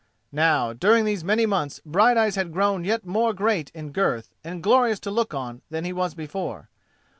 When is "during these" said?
0.73-1.23